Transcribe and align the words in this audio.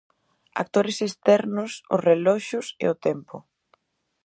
Actores 0.63 0.97
externos, 1.07 1.71
os 1.93 2.03
reloxos 2.09 2.67
e 2.83 2.85
o 2.93 2.95
tempo. 3.07 3.35